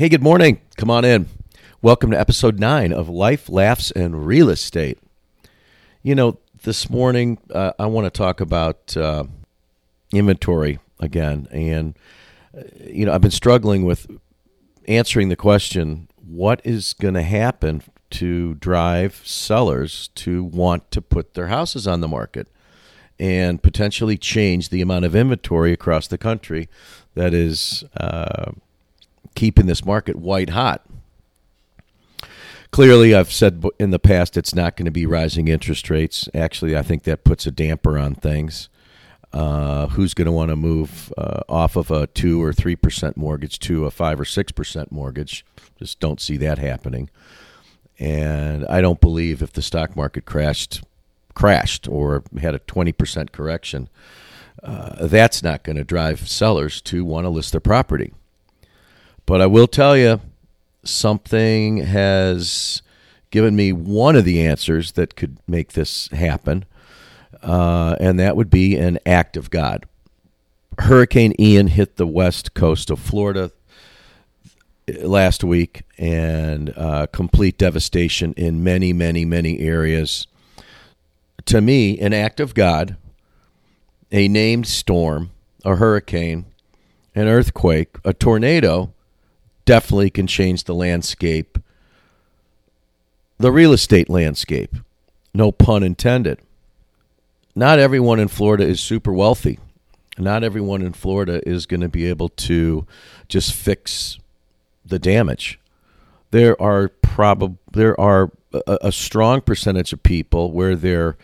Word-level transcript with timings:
Hey, 0.00 0.08
good 0.08 0.22
morning. 0.22 0.62
Come 0.78 0.88
on 0.88 1.04
in. 1.04 1.26
Welcome 1.82 2.10
to 2.12 2.18
episode 2.18 2.58
nine 2.58 2.90
of 2.90 3.10
Life, 3.10 3.50
Laughs, 3.50 3.90
and 3.90 4.26
Real 4.26 4.48
Estate. 4.48 4.98
You 6.02 6.14
know, 6.14 6.38
this 6.62 6.88
morning 6.88 7.36
uh, 7.54 7.72
I 7.78 7.84
want 7.84 8.06
to 8.06 8.10
talk 8.10 8.40
about 8.40 8.96
uh, 8.96 9.24
inventory 10.10 10.78
again. 11.00 11.48
And, 11.50 11.98
uh, 12.56 12.62
you 12.86 13.04
know, 13.04 13.12
I've 13.12 13.20
been 13.20 13.30
struggling 13.30 13.84
with 13.84 14.10
answering 14.88 15.28
the 15.28 15.36
question 15.36 16.08
what 16.26 16.62
is 16.64 16.94
going 16.94 17.12
to 17.12 17.22
happen 17.22 17.82
to 18.12 18.54
drive 18.54 19.20
sellers 19.26 20.08
to 20.14 20.42
want 20.42 20.90
to 20.92 21.02
put 21.02 21.34
their 21.34 21.48
houses 21.48 21.86
on 21.86 22.00
the 22.00 22.08
market 22.08 22.48
and 23.18 23.62
potentially 23.62 24.16
change 24.16 24.70
the 24.70 24.80
amount 24.80 25.04
of 25.04 25.14
inventory 25.14 25.74
across 25.74 26.06
the 26.06 26.16
country 26.16 26.70
that 27.14 27.34
is 27.34 27.84
uh, 27.98 28.52
keeping 29.40 29.64
this 29.64 29.86
market 29.86 30.16
white 30.16 30.50
hot. 30.50 30.84
Clearly, 32.72 33.14
I've 33.14 33.32
said 33.32 33.64
in 33.78 33.90
the 33.90 33.98
past 33.98 34.36
it's 34.36 34.54
not 34.54 34.76
going 34.76 34.84
to 34.84 34.90
be 34.90 35.06
rising 35.06 35.48
interest 35.48 35.88
rates. 35.88 36.28
Actually, 36.34 36.76
I 36.76 36.82
think 36.82 37.04
that 37.04 37.24
puts 37.24 37.46
a 37.46 37.50
damper 37.50 37.98
on 37.98 38.14
things. 38.14 38.68
Uh, 39.32 39.86
who's 39.86 40.12
going 40.12 40.26
to 40.26 40.32
want 40.32 40.50
to 40.50 40.56
move 40.56 41.10
uh, 41.16 41.40
off 41.48 41.76
of 41.76 41.90
a 41.90 42.06
two 42.08 42.42
or 42.42 42.52
three 42.52 42.76
percent 42.76 43.16
mortgage 43.16 43.58
to 43.60 43.86
a 43.86 43.90
five 43.90 44.20
or 44.20 44.26
six 44.26 44.52
percent 44.52 44.92
mortgage? 44.92 45.42
Just 45.78 46.00
don't 46.00 46.20
see 46.20 46.36
that 46.36 46.58
happening. 46.58 47.08
And 47.98 48.66
I 48.66 48.82
don't 48.82 49.00
believe 49.00 49.40
if 49.40 49.54
the 49.54 49.62
stock 49.62 49.96
market 49.96 50.26
crashed, 50.26 50.82
crashed 51.32 51.88
or 51.88 52.24
had 52.42 52.54
a 52.54 52.58
twenty 52.58 52.92
percent 52.92 53.32
correction, 53.32 53.88
uh, 54.62 55.06
that's 55.06 55.42
not 55.42 55.62
going 55.62 55.76
to 55.76 55.84
drive 55.84 56.28
sellers 56.28 56.82
to 56.82 57.06
want 57.06 57.24
to 57.24 57.30
list 57.30 57.52
their 57.52 57.60
property. 57.60 58.12
But 59.30 59.40
I 59.40 59.46
will 59.46 59.68
tell 59.68 59.96
you, 59.96 60.20
something 60.82 61.76
has 61.76 62.82
given 63.30 63.54
me 63.54 63.72
one 63.72 64.16
of 64.16 64.24
the 64.24 64.44
answers 64.44 64.90
that 64.94 65.14
could 65.14 65.36
make 65.46 65.74
this 65.74 66.08
happen, 66.08 66.64
uh, 67.40 67.94
and 68.00 68.18
that 68.18 68.34
would 68.34 68.50
be 68.50 68.76
an 68.76 68.98
act 69.06 69.36
of 69.36 69.48
God. 69.48 69.86
Hurricane 70.80 71.32
Ian 71.38 71.68
hit 71.68 71.94
the 71.94 72.08
west 72.08 72.54
coast 72.54 72.90
of 72.90 72.98
Florida 72.98 73.52
last 75.00 75.44
week 75.44 75.82
and 75.96 76.76
uh, 76.76 77.06
complete 77.12 77.56
devastation 77.56 78.34
in 78.36 78.64
many, 78.64 78.92
many, 78.92 79.24
many 79.24 79.60
areas. 79.60 80.26
To 81.44 81.60
me, 81.60 82.00
an 82.00 82.12
act 82.12 82.40
of 82.40 82.52
God, 82.52 82.96
a 84.10 84.26
named 84.26 84.66
storm, 84.66 85.30
a 85.64 85.76
hurricane, 85.76 86.46
an 87.14 87.28
earthquake, 87.28 87.90
a 88.04 88.12
tornado 88.12 88.92
definitely 89.70 90.10
can 90.10 90.26
change 90.26 90.64
the 90.64 90.74
landscape, 90.74 91.56
the 93.38 93.52
real 93.52 93.72
estate 93.72 94.10
landscape. 94.10 94.74
No 95.32 95.52
pun 95.52 95.84
intended. 95.84 96.40
Not 97.54 97.78
everyone 97.78 98.18
in 98.18 98.26
Florida 98.26 98.64
is 98.64 98.80
super 98.80 99.12
wealthy. 99.12 99.60
Not 100.18 100.42
everyone 100.42 100.82
in 100.82 100.92
Florida 100.92 101.40
is 101.48 101.66
going 101.66 101.82
to 101.82 101.88
be 101.88 102.06
able 102.06 102.30
to 102.30 102.84
just 103.28 103.54
fix 103.54 104.18
the 104.84 104.98
damage. 104.98 105.60
There 106.32 106.60
are 106.60 106.88
probably 106.88 107.56
there 107.72 107.98
are 108.00 108.32
a, 108.52 108.78
a 108.82 108.92
strong 108.92 109.40
percentage 109.40 109.92
of 109.92 110.02
people 110.02 110.50
where 110.50 110.74
their 110.74 111.16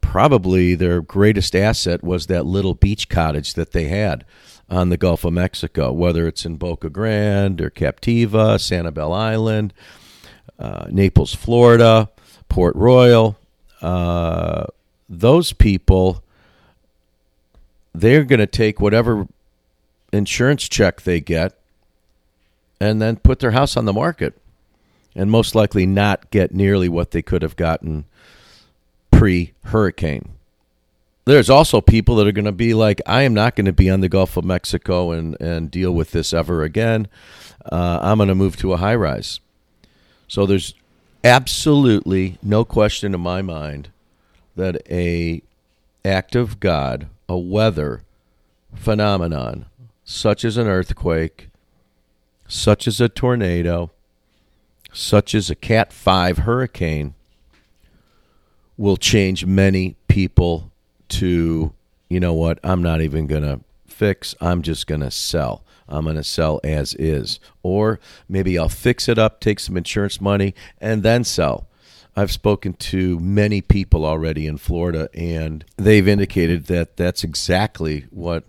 probably 0.00 0.76
their 0.76 1.00
greatest 1.00 1.56
asset 1.56 2.04
was 2.04 2.28
that 2.28 2.46
little 2.46 2.74
beach 2.74 3.08
cottage 3.08 3.54
that 3.54 3.72
they 3.72 3.88
had 3.88 4.24
on 4.70 4.88
the 4.88 4.96
Gulf 4.96 5.24
of 5.24 5.32
Mexico, 5.32 5.92
whether 5.92 6.28
it's 6.28 6.46
in 6.46 6.56
Boca 6.56 6.88
Grande 6.88 7.60
or 7.60 7.70
Captiva, 7.70 8.56
Sanibel 8.56 9.14
Island, 9.14 9.74
uh, 10.58 10.86
Naples, 10.90 11.34
Florida, 11.34 12.08
Port 12.48 12.76
Royal. 12.76 13.36
Uh, 13.82 14.66
those 15.08 15.52
people, 15.52 16.22
they're 17.92 18.24
going 18.24 18.38
to 18.38 18.46
take 18.46 18.80
whatever 18.80 19.26
insurance 20.12 20.68
check 20.68 21.02
they 21.02 21.20
get 21.20 21.58
and 22.80 23.02
then 23.02 23.16
put 23.16 23.40
their 23.40 23.50
house 23.50 23.76
on 23.76 23.84
the 23.84 23.92
market 23.92 24.40
and 25.14 25.30
most 25.30 25.54
likely 25.54 25.86
not 25.86 26.30
get 26.30 26.54
nearly 26.54 26.88
what 26.88 27.10
they 27.10 27.22
could 27.22 27.42
have 27.42 27.56
gotten 27.56 28.04
pre 29.10 29.52
hurricane 29.64 30.36
there's 31.24 31.50
also 31.50 31.80
people 31.80 32.16
that 32.16 32.26
are 32.26 32.32
going 32.32 32.44
to 32.44 32.52
be 32.52 32.74
like, 32.74 33.00
I 33.06 33.22
am 33.22 33.34
not 33.34 33.56
going 33.56 33.66
to 33.66 33.72
be 33.72 33.90
on 33.90 34.00
the 34.00 34.08
Gulf 34.08 34.36
of 34.36 34.44
Mexico 34.44 35.12
and, 35.12 35.40
and 35.40 35.70
deal 35.70 35.92
with 35.92 36.12
this 36.12 36.32
ever 36.32 36.62
again. 36.62 37.08
Uh, 37.70 37.98
I'm 38.02 38.18
going 38.18 38.28
to 38.28 38.34
move 38.34 38.56
to 38.58 38.72
a 38.72 38.78
high 38.78 38.94
rise. 38.94 39.40
So 40.28 40.46
there's 40.46 40.74
absolutely 41.22 42.38
no 42.42 42.64
question 42.64 43.14
in 43.14 43.20
my 43.20 43.42
mind 43.42 43.90
that 44.56 44.80
a 44.90 45.42
act 46.04 46.34
of 46.34 46.60
God, 46.60 47.08
a 47.28 47.36
weather 47.36 48.02
phenomenon, 48.74 49.66
such 50.04 50.44
as 50.44 50.56
an 50.56 50.66
earthquake, 50.66 51.50
such 52.48 52.86
as 52.86 53.00
a 53.00 53.08
tornado, 53.08 53.90
such 54.92 55.34
as 55.34 55.50
a 55.50 55.54
Cat 55.54 55.92
5 55.92 56.38
hurricane, 56.38 57.14
will 58.76 58.96
change 58.96 59.44
many 59.44 59.96
people 60.08 60.69
to, 61.10 61.72
you 62.08 62.20
know 62.20 62.34
what, 62.34 62.58
I'm 62.64 62.82
not 62.82 63.00
even 63.00 63.26
going 63.26 63.42
to 63.42 63.60
fix, 63.86 64.34
I'm 64.40 64.62
just 64.62 64.86
going 64.86 65.02
to 65.02 65.10
sell. 65.10 65.62
I'm 65.88 66.04
going 66.04 66.16
to 66.16 66.24
sell 66.24 66.60
as 66.62 66.94
is. 66.94 67.40
Or 67.62 67.98
maybe 68.28 68.58
I'll 68.58 68.68
fix 68.68 69.08
it 69.08 69.18
up, 69.18 69.40
take 69.40 69.60
some 69.60 69.76
insurance 69.76 70.20
money, 70.20 70.54
and 70.80 71.02
then 71.02 71.24
sell. 71.24 71.66
I've 72.16 72.32
spoken 72.32 72.74
to 72.74 73.18
many 73.20 73.60
people 73.60 74.04
already 74.04 74.46
in 74.46 74.58
Florida, 74.58 75.08
and 75.14 75.64
they've 75.76 76.06
indicated 76.06 76.66
that 76.66 76.96
that's 76.96 77.24
exactly 77.24 78.06
what 78.10 78.44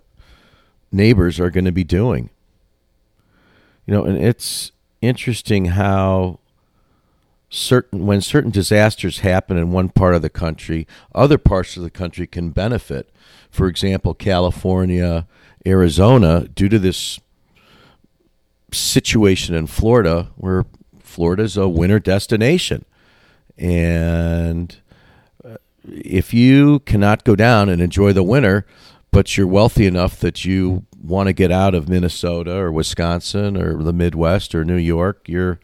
neighbors 0.90 1.38
are 1.40 1.50
going 1.50 1.64
to 1.64 1.72
be 1.72 1.84
doing. 1.84 2.30
You 3.86 3.94
know, 3.94 4.04
and 4.04 4.16
it's 4.22 4.72
interesting 5.00 5.66
how 5.66 6.38
certain 7.52 8.06
when 8.06 8.22
certain 8.22 8.50
disasters 8.50 9.18
happen 9.18 9.58
in 9.58 9.70
one 9.70 9.90
part 9.90 10.14
of 10.14 10.22
the 10.22 10.30
country, 10.30 10.86
other 11.14 11.36
parts 11.36 11.76
of 11.76 11.82
the 11.82 11.90
country 11.90 12.26
can 12.26 12.50
benefit. 12.50 13.10
For 13.50 13.68
example, 13.68 14.14
California, 14.14 15.26
Arizona, 15.66 16.48
due 16.48 16.70
to 16.70 16.78
this 16.78 17.20
situation 18.72 19.54
in 19.54 19.66
Florida, 19.66 20.30
where 20.36 20.64
Florida 21.00 21.42
is 21.42 21.58
a 21.58 21.68
winter 21.68 22.00
destination, 22.00 22.86
and 23.58 24.74
uh, 25.44 25.58
if 25.86 26.32
you 26.32 26.80
cannot 26.80 27.22
go 27.22 27.36
down 27.36 27.68
and 27.68 27.82
enjoy 27.82 28.14
the 28.14 28.22
winter, 28.22 28.64
but 29.10 29.36
you're 29.36 29.46
wealthy 29.46 29.86
enough 29.86 30.18
that 30.20 30.46
you 30.46 30.86
want 30.98 31.26
to 31.26 31.34
get 31.34 31.52
out 31.52 31.74
of 31.74 31.86
Minnesota 31.86 32.56
or 32.56 32.72
Wisconsin 32.72 33.58
or 33.58 33.82
the 33.82 33.92
Midwest 33.92 34.54
or 34.54 34.64
New 34.64 34.76
York, 34.76 35.28
you're 35.28 35.60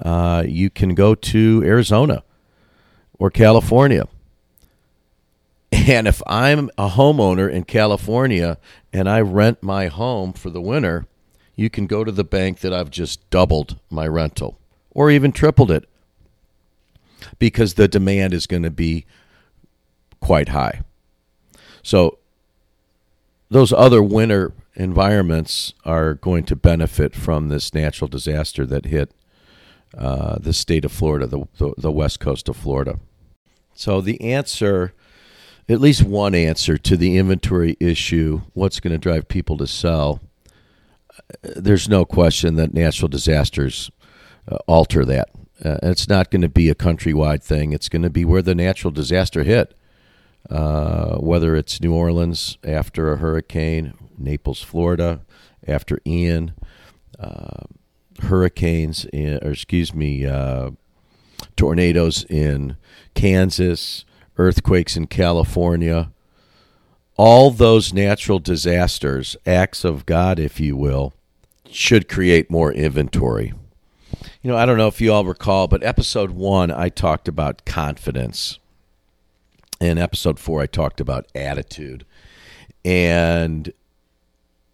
uh, 0.00 0.44
you 0.46 0.70
can 0.70 0.94
go 0.94 1.14
to 1.14 1.62
Arizona 1.64 2.22
or 3.18 3.30
California. 3.30 4.08
And 5.70 6.06
if 6.06 6.22
I'm 6.26 6.70
a 6.78 6.90
homeowner 6.90 7.50
in 7.50 7.64
California 7.64 8.58
and 8.92 9.08
I 9.08 9.20
rent 9.20 9.62
my 9.62 9.88
home 9.88 10.32
for 10.32 10.50
the 10.50 10.60
winter, 10.60 11.06
you 11.56 11.70
can 11.70 11.86
go 11.86 12.04
to 12.04 12.12
the 12.12 12.24
bank 12.24 12.60
that 12.60 12.72
I've 12.72 12.90
just 12.90 13.28
doubled 13.30 13.78
my 13.90 14.06
rental 14.06 14.58
or 14.90 15.10
even 15.10 15.32
tripled 15.32 15.70
it 15.70 15.88
because 17.38 17.74
the 17.74 17.88
demand 17.88 18.34
is 18.34 18.46
going 18.46 18.62
to 18.62 18.70
be 18.70 19.06
quite 20.20 20.48
high. 20.50 20.82
So 21.82 22.18
those 23.50 23.72
other 23.72 24.02
winter 24.02 24.52
environments 24.74 25.74
are 25.84 26.14
going 26.14 26.44
to 26.44 26.56
benefit 26.56 27.14
from 27.14 27.48
this 27.48 27.74
natural 27.74 28.08
disaster 28.08 28.64
that 28.66 28.86
hit 28.86 29.12
uh, 29.96 30.38
the 30.38 30.52
state 30.52 30.84
of 30.84 30.92
Florida, 30.92 31.26
the, 31.26 31.46
the, 31.58 31.74
the 31.78 31.92
west 31.92 32.20
coast 32.20 32.48
of 32.48 32.56
Florida. 32.56 32.98
So 33.74 34.00
the 34.00 34.20
answer, 34.20 34.92
at 35.68 35.80
least 35.80 36.02
one 36.02 36.34
answer 36.34 36.78
to 36.78 36.96
the 36.96 37.16
inventory 37.18 37.76
issue, 37.80 38.42
what's 38.52 38.80
going 38.80 38.92
to 38.92 38.98
drive 38.98 39.28
people 39.28 39.56
to 39.58 39.66
sell? 39.66 40.20
Uh, 41.10 41.50
there's 41.56 41.88
no 41.88 42.04
question 42.04 42.56
that 42.56 42.74
natural 42.74 43.08
disasters 43.08 43.90
uh, 44.50 44.56
alter 44.66 45.04
that. 45.04 45.28
Uh, 45.64 45.78
it's 45.82 46.08
not 46.08 46.30
going 46.30 46.42
to 46.42 46.48
be 46.48 46.68
a 46.68 46.74
countrywide 46.74 47.42
thing. 47.42 47.72
It's 47.72 47.88
going 47.88 48.02
to 48.02 48.10
be 48.10 48.24
where 48.24 48.42
the 48.42 48.54
natural 48.54 48.90
disaster 48.90 49.44
hit. 49.44 49.74
Uh, 50.50 51.18
whether 51.18 51.54
it's 51.54 51.80
New 51.80 51.94
Orleans 51.94 52.58
after 52.64 53.12
a 53.12 53.18
hurricane, 53.18 53.94
Naples, 54.18 54.60
Florida 54.60 55.20
after 55.68 56.00
Ian, 56.04 56.52
uh, 57.18 57.64
hurricanes, 58.20 59.04
in, 59.06 59.38
or 59.42 59.52
excuse 59.52 59.94
me, 59.94 60.26
uh, 60.26 60.70
tornadoes 61.56 62.24
in 62.24 62.76
Kansas, 63.14 64.04
earthquakes 64.38 64.96
in 64.96 65.06
California. 65.06 66.10
All 67.16 67.50
those 67.50 67.92
natural 67.92 68.38
disasters, 68.38 69.36
acts 69.46 69.84
of 69.84 70.06
God, 70.06 70.38
if 70.38 70.58
you 70.58 70.76
will, 70.76 71.12
should 71.70 72.08
create 72.08 72.50
more 72.50 72.72
inventory. 72.72 73.52
You 74.42 74.50
know, 74.50 74.56
I 74.56 74.66
don't 74.66 74.78
know 74.78 74.88
if 74.88 75.00
you 75.00 75.12
all 75.12 75.24
recall, 75.24 75.68
but 75.68 75.84
episode 75.84 76.30
one, 76.30 76.70
I 76.70 76.88
talked 76.88 77.28
about 77.28 77.64
confidence. 77.64 78.58
In 79.80 79.98
episode 79.98 80.38
four, 80.38 80.62
I 80.62 80.66
talked 80.66 81.00
about 81.00 81.26
attitude. 81.34 82.04
And 82.84 83.72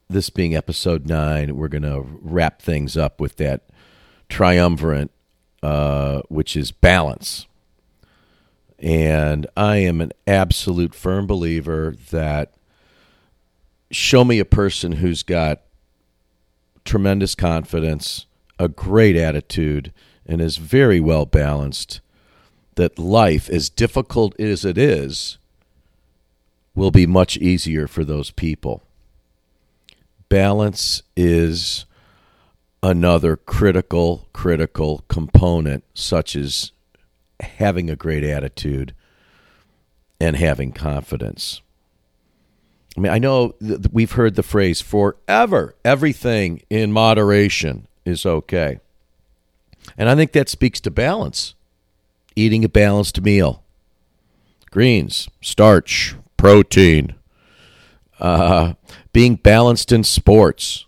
this 0.09 0.31
being 0.31 0.57
episode 0.57 1.07
nine, 1.07 1.57
we're 1.57 1.69
going 1.69 1.83
to 1.83 2.05
wrap 2.23 2.63
things 2.63 2.97
up 2.97 3.21
with 3.21 3.37
that 3.37 3.63
triumvirate, 4.29 5.11
uh, 5.63 6.23
which 6.29 6.57
is 6.57 6.71
balance. 6.71 7.47
And 8.79 9.47
I 9.57 9.77
am 9.79 10.01
an 10.01 10.13
absolute 10.27 10.95
firm 10.95 11.27
believer 11.27 11.95
that 12.11 12.55
show 13.91 14.25
me 14.25 14.39
a 14.39 14.45
person 14.45 14.93
who's 14.93 15.23
got 15.23 15.63
tremendous 16.85 17.35
confidence, 17.35 18.27
a 18.59 18.69
great 18.69 19.17
attitude, 19.17 19.93
and 20.25 20.41
is 20.41 20.57
very 20.57 21.01
well 21.01 21.27
balanced, 21.27 22.01
that 22.77 22.99
life, 22.99 23.51
as 23.51 23.69
difficult 23.69 24.39
as 24.41 24.65
it 24.65 24.79
is, 24.79 25.39
will 26.75 26.91
be 26.91 27.07
much 27.07 27.37
easier 27.39 27.87
for 27.89 28.05
those 28.05 28.31
people. 28.31 28.85
Balance 30.29 31.03
is 31.17 31.87
another 32.83 33.37
critical, 33.37 34.29
critical 34.33 35.05
component, 35.09 35.85
such 35.95 36.37
as 36.37 36.73
having 37.41 37.89
a 37.89 37.97
great 37.97 38.25
attitude 38.25 38.95
and 40.21 40.37
having 40.37 40.73
confidence. 40.73 41.63
I 42.97 43.01
mean, 43.01 43.13
I 43.13 43.19
know 43.19 43.55
we've 43.93 44.13
heard 44.13 44.35
the 44.35 44.43
phrase 44.43 44.81
forever, 44.81 45.77
everything 45.85 46.63
in 46.69 46.93
moderation 46.93 47.87
is 48.05 48.27
okay. 48.27 48.81
And 49.97 50.09
I 50.09 50.17
think 50.17 50.33
that 50.33 50.49
speaks 50.49 50.81
to 50.81 50.91
balance. 50.91 51.55
Eating 52.35 52.65
a 52.65 52.69
balanced 52.69 53.21
meal, 53.21 53.65
greens, 54.71 55.29
starch, 55.41 56.15
protein, 56.37 57.15
uh, 58.21 58.75
being 59.13 59.37
balanced 59.37 59.93
in 59.93 60.05
sports. 60.05 60.87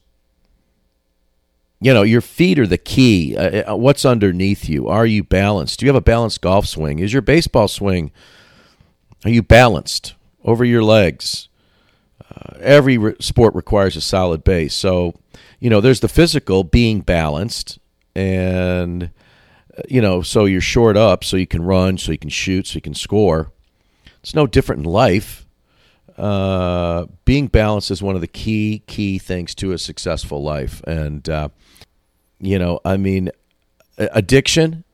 You 1.81 1.95
know, 1.95 2.03
your 2.03 2.21
feet 2.21 2.59
are 2.59 2.67
the 2.67 2.79
key. 2.79 3.37
Uh, 3.37 3.73
uh, 3.73 3.77
what's 3.77 4.05
underneath 4.05 4.69
you? 4.69 4.89
Are 4.89 5.07
you 5.07 5.25
balanced? 5.25 5.81
Do 5.81 5.87
you 5.87 5.89
have 5.89 5.97
a 5.97 6.03
balanced 6.03 6.43
golf 6.43 6.67
swing? 6.67 6.99
Is 6.99 7.13
your 7.13 7.23
baseball 7.23 7.69
swing, 7.69 8.13
are 9.25 9.31
you 9.31 9.43
balanced 9.43 10.15
over 10.45 10.65
your 10.65 10.83
legs? 10.83 11.49
Uh, 12.21 12.57
every 12.61 12.99
re- 12.99 13.17
sport 13.21 13.55
requires 13.55 13.97
a 13.97 14.01
solid 14.01 14.45
base. 14.45 14.75
So, 14.75 15.15
you 15.59 15.71
know, 15.71 15.81
there's 15.81 16.01
the 16.01 16.09
physical 16.09 16.65
being 16.65 17.01
balanced, 17.01 17.79
and 18.15 19.11
uh, 19.77 19.83
you 19.89 20.01
know, 20.01 20.23
so 20.23 20.45
you're 20.45 20.61
short 20.61 20.97
up, 20.97 21.25
so 21.25 21.37
you 21.37 21.47
can 21.47 21.63
run, 21.63 21.99
so 21.99 22.13
you 22.13 22.19
can 22.19 22.31
shoot, 22.31 22.67
so 22.67 22.75
you 22.77 22.81
can 22.81 22.95
score. 22.95 23.53
It's 24.23 24.35
no 24.35 24.47
different 24.47 24.85
in 24.85 24.91
life. 24.91 25.47
Uh, 26.21 27.07
being 27.25 27.47
balanced 27.47 27.91
is 27.91 28.03
one 28.03 28.15
of 28.15 28.21
the 28.21 28.27
key 28.27 28.83
key 28.87 29.19
things 29.19 29.55
to 29.55 29.73
a 29.73 29.79
successful 29.79 30.43
life, 30.43 30.83
and 30.87 31.27
uh, 31.31 31.49
you 32.39 32.59
know, 32.59 32.79
I 32.85 32.99
mean, 32.99 33.31
addiction 33.97 34.85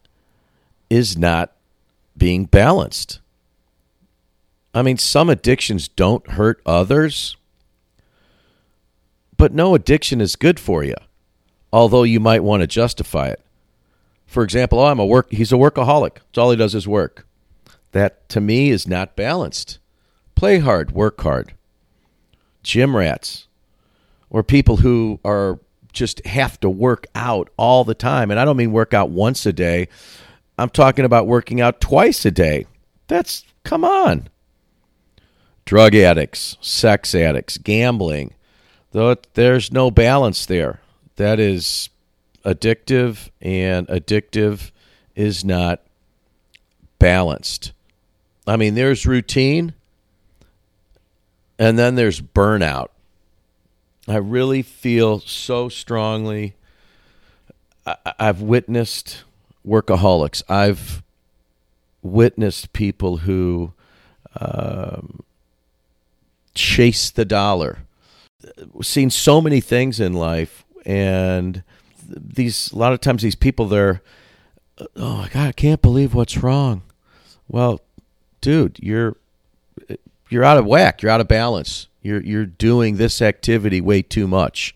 is 0.89 1.19
not 1.19 1.53
being 2.17 2.45
balanced. 2.45 3.19
I 4.73 4.83
mean, 4.83 4.99
some 4.99 5.29
addictions 5.29 5.89
don't 5.89 6.31
hurt 6.31 6.63
others, 6.65 7.37
but 9.37 9.53
no 9.53 9.75
addiction 9.75 10.21
is 10.21 10.37
good 10.37 10.61
for 10.61 10.85
you, 10.85 10.95
although 11.73 12.05
you 12.05 12.21
might 12.21 12.45
want 12.45 12.61
to 12.61 12.69
justify 12.69 13.27
it. 13.31 13.41
For 14.27 14.45
example, 14.45 14.79
oh, 14.79 14.87
I'm 14.87 15.01
a 15.01 15.07
work 15.07 15.27
he's 15.33 15.53
a 15.53 15.57
workaholic. 15.57 16.15
That's 16.15 16.39
all 16.39 16.53
he 16.53 16.57
does 16.57 16.77
is 16.77 16.87
work. 16.87 17.27
That 17.91 18.29
to 18.29 18.41
me 18.41 18.71
is 18.71 18.87
not 18.87 19.17
balanced. 19.17 19.81
Play 20.37 20.61
hard, 20.61 20.93
work 20.93 21.21
hard. 21.21 21.55
Gym 22.63 22.97
rats 22.97 23.49
or 24.31 24.43
people 24.45 24.77
who 24.79 25.19
are 25.25 25.59
just 25.93 26.25
have 26.27 26.61
to 26.61 26.71
work 26.71 27.07
out 27.15 27.49
all 27.57 27.83
the 27.83 27.95
time. 27.95 28.31
And 28.31 28.39
I 28.39 28.45
don't 28.45 28.57
mean 28.57 28.71
work 28.71 28.95
out 28.95 29.11
once 29.11 29.45
a 29.47 29.53
day. 29.53 29.89
I'm 30.59 30.71
talking 30.71 31.05
about 31.05 31.27
working 31.27 31.61
out 31.61 31.81
twice 31.81 32.25
a 32.25 32.31
day. 32.31 32.67
That's 33.09 33.45
come 33.65 33.85
on 33.85 34.29
drug 35.67 35.95
addicts, 35.95 36.57
sex 36.63 37.15
addicts, 37.15 37.59
gambling. 37.59 38.33
Though 38.93 39.17
there's 39.35 39.71
no 39.71 39.91
balance 39.91 40.47
there. 40.47 40.81
That 41.17 41.39
is 41.39 41.91
addictive, 42.45 43.29
and 43.43 43.87
addictive 43.89 44.71
is 45.15 45.45
not 45.45 45.83
balanced. 46.99 47.73
I 48.47 48.57
mean, 48.57 48.75
there's 48.75 49.07
routine, 49.07 49.75
and 51.59 51.79
then 51.79 51.95
there's 51.95 52.21
burnout. 52.21 52.89
I 54.09 54.17
really 54.17 54.63
feel 54.63 55.21
so 55.21 55.69
strongly. 55.69 56.55
I, 57.87 58.15
have 58.19 58.41
witnessed 58.41 59.25
workaholics. 59.67 60.43
I've 60.49 61.03
witnessed 62.03 62.73
people 62.73 63.19
who 63.19 63.73
um, 64.41 65.23
chase 66.55 67.11
the 67.11 67.25
dollar. 67.25 67.79
Seen 68.83 69.11
so 69.11 69.41
many 69.41 69.61
things 69.61 69.99
in 69.99 70.13
life, 70.13 70.65
and 70.85 71.65
these 72.09 72.71
a 72.71 72.77
lot 72.77 72.93
of 72.93 73.01
times 73.01 73.23
these 73.23 73.35
people 73.35 73.67
they're, 73.67 74.03
oh 74.95 75.17
my 75.19 75.29
god, 75.29 75.49
I 75.49 75.53
can't 75.53 75.83
believe 75.83 76.15
what's 76.15 76.39
wrong. 76.39 76.83
Well, 77.49 77.81
dude, 78.41 78.79
you're 78.81 79.17
you're 80.29 80.45
out 80.45 80.59
of 80.59 80.67
whack. 80.67 81.03
You're 81.03 81.13
out 81.13 81.21
of 81.21 81.29
balance. 81.29 81.89
You're 82.03 82.23
you're 82.23 82.47
doing 82.47 82.97
this 82.97 83.21
activity 83.21 83.81
way 83.81 84.03
too 84.03 84.27
much. 84.27 84.75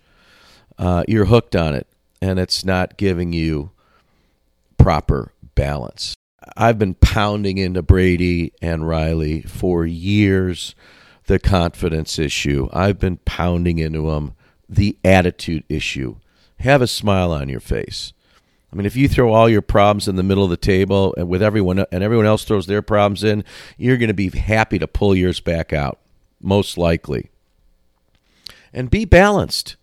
Uh, 0.78 1.04
you're 1.06 1.26
hooked 1.26 1.54
on 1.54 1.74
it, 1.74 1.86
and 2.20 2.38
it's 2.38 2.64
not 2.64 2.96
giving 2.96 3.32
you 3.32 3.70
proper 4.78 5.32
balance. 5.54 6.14
I've 6.56 6.78
been 6.78 6.94
pounding 6.94 7.58
into 7.58 7.82
Brady 7.82 8.52
and 8.62 8.88
Riley 8.88 9.42
for 9.42 9.84
years 9.84 10.74
the 11.26 11.38
confidence 11.38 12.18
issue. 12.18 12.68
I've 12.72 12.98
been 12.98 13.18
pounding 13.18 13.78
into 13.78 14.10
them 14.10 14.34
the 14.68 14.98
attitude 15.04 15.64
issue. 15.68 16.16
Have 16.60 16.82
a 16.82 16.86
smile 16.86 17.32
on 17.32 17.48
your 17.48 17.60
face. 17.60 18.12
I 18.72 18.76
mean, 18.76 18.86
if 18.86 18.94
you 18.94 19.08
throw 19.08 19.32
all 19.32 19.48
your 19.48 19.62
problems 19.62 20.06
in 20.06 20.16
the 20.16 20.22
middle 20.22 20.44
of 20.44 20.50
the 20.50 20.56
table 20.56 21.14
and 21.18 21.28
with 21.28 21.42
everyone 21.42 21.84
and 21.90 22.04
everyone 22.04 22.26
else 22.26 22.44
throws 22.44 22.66
their 22.66 22.82
problems 22.82 23.24
in, 23.24 23.44
you're 23.76 23.96
going 23.96 24.08
to 24.08 24.14
be 24.14 24.30
happy 24.30 24.78
to 24.78 24.86
pull 24.86 25.14
yours 25.14 25.40
back 25.40 25.72
out, 25.72 25.98
most 26.40 26.78
likely. 26.78 27.30
And 28.72 28.88
be 28.88 29.04
balanced. 29.04 29.74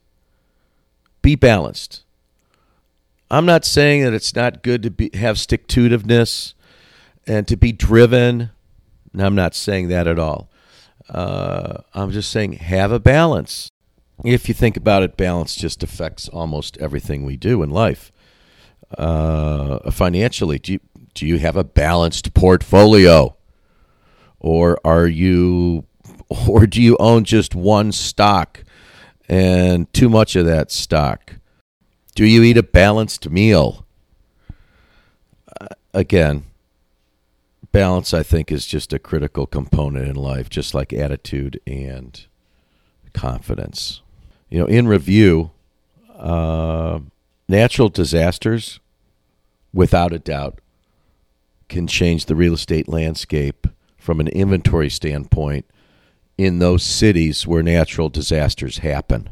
Be 1.21 1.35
balanced. 1.35 2.03
I'm 3.29 3.45
not 3.45 3.65
saying 3.65 4.03
that 4.03 4.13
it's 4.13 4.33
not 4.33 4.63
good 4.63 4.83
to 4.83 4.91
be, 4.91 5.09
have 5.13 5.37
stick 5.37 5.67
to 5.67 5.89
itiveness 5.89 6.53
and 7.25 7.45
to 7.49 7.57
be 7.57 7.73
driven. 7.73 8.51
No, 9.13 9.25
I'm 9.25 9.35
not 9.35 9.53
saying 9.53 9.89
that 9.89 10.07
at 10.07 10.17
all. 10.17 10.49
Uh, 11.09 11.79
I'm 11.93 12.11
just 12.11 12.31
saying, 12.31 12.53
have 12.53 12.93
a 12.93 12.99
balance. 12.99 13.69
If 14.23 14.47
you 14.47 14.53
think 14.53 14.77
about 14.77 15.03
it, 15.03 15.17
balance 15.17 15.55
just 15.55 15.83
affects 15.83 16.29
almost 16.29 16.77
everything 16.77 17.25
we 17.25 17.35
do 17.35 17.61
in 17.61 17.69
life. 17.69 18.13
Uh, 18.95 19.91
financially, 19.91 20.59
do 20.59 20.73
you, 20.73 20.79
do 21.13 21.25
you 21.25 21.39
have 21.39 21.55
a 21.55 21.63
balanced 21.63 22.33
portfolio? 22.33 23.35
Or 24.39 24.79
are 24.85 25.07
you, 25.07 25.85
or 26.47 26.67
do 26.67 26.81
you 26.81 26.95
own 26.99 27.23
just 27.23 27.55
one 27.55 27.91
stock 27.91 28.63
and 29.27 29.91
too 29.93 30.09
much 30.09 30.35
of 30.35 30.45
that 30.45 30.71
stock? 30.71 31.35
Do 32.15 32.25
you 32.25 32.43
eat 32.43 32.57
a 32.57 32.63
balanced 32.63 33.29
meal? 33.29 33.85
Uh, 35.59 35.67
again, 35.93 36.45
balance, 37.71 38.13
I 38.13 38.23
think, 38.23 38.51
is 38.51 38.65
just 38.65 38.93
a 38.93 38.99
critical 38.99 39.45
component 39.45 40.07
in 40.07 40.15
life, 40.15 40.49
just 40.49 40.73
like 40.73 40.91
attitude 40.93 41.59
and 41.67 42.25
confidence. 43.13 44.01
You 44.49 44.59
know, 44.59 44.65
in 44.65 44.87
review, 44.87 45.51
uh, 46.17 46.99
natural 47.47 47.89
disasters, 47.89 48.79
without 49.73 50.13
a 50.13 50.19
doubt, 50.19 50.59
can 51.69 51.87
change 51.87 52.25
the 52.25 52.35
real 52.35 52.53
estate 52.53 52.87
landscape 52.87 53.67
from 53.97 54.19
an 54.19 54.27
inventory 54.29 54.89
standpoint 54.89 55.65
in 56.37 56.59
those 56.59 56.83
cities 56.83 57.47
where 57.47 57.63
natural 57.63 58.09
disasters 58.09 58.79
happen. 58.79 59.29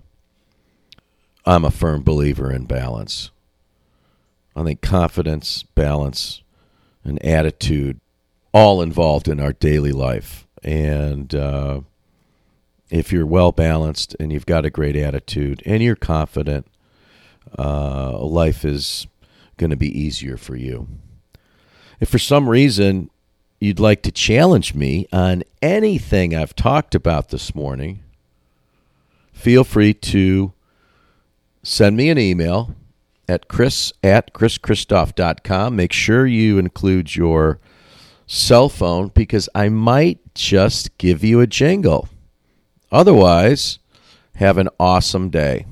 I'm 1.45 1.63
a 1.63 1.71
firm 1.71 2.03
believer 2.03 2.51
in 2.51 2.65
balance. 2.65 3.31
I 4.55 4.63
think 4.63 4.81
confidence, 4.81 5.63
balance, 5.63 6.41
and 7.03 7.23
attitude 7.23 7.99
all 8.53 8.81
involved 8.81 9.27
in 9.27 9.39
our 9.39 9.53
daily 9.53 9.91
life. 9.91 10.47
And 10.63 11.35
uh, 11.35 11.81
if 12.89 13.11
you're 13.11 13.25
well 13.25 13.51
balanced 13.51 14.15
and 14.19 14.31
you've 14.31 14.45
got 14.45 14.65
a 14.65 14.69
great 14.69 14.95
attitude 14.95 15.61
and 15.65 15.83
you're 15.83 15.95
confident, 15.95 16.65
uh, 17.57 18.17
life 18.19 18.65
is 18.65 19.07
going 19.57 19.69
to 19.69 19.75
be 19.75 19.99
easier 19.99 20.37
for 20.37 20.55
you. 20.55 20.87
If 21.99 22.09
for 22.09 22.19
some 22.19 22.49
reason 22.49 23.09
you'd 23.59 23.79
like 23.79 24.01
to 24.03 24.11
challenge 24.11 24.73
me 24.75 25.07
on 25.11 25.43
anything 25.61 26.35
I've 26.35 26.55
talked 26.55 26.93
about 26.93 27.29
this 27.29 27.55
morning, 27.55 28.03
feel 29.33 29.63
free 29.63 29.93
to 29.93 30.53
send 31.63 31.97
me 31.97 32.09
an 32.09 32.17
email 32.17 32.75
at 33.27 33.47
chris 33.47 33.91
at 34.03 34.33
chrischristoff.com. 34.33 35.75
Make 35.75 35.93
sure 35.93 36.27
you 36.27 36.59
include 36.59 37.15
your 37.15 37.59
cell 38.27 38.69
phone 38.69 39.09
because 39.09 39.49
I 39.55 39.69
might 39.69 40.19
just 40.35 40.97
give 40.97 41.23
you 41.23 41.39
a 41.39 41.47
jingle. 41.47 42.09
Otherwise, 42.91 43.79
have 44.35 44.57
an 44.57 44.69
awesome 44.79 45.29
day. 45.29 45.65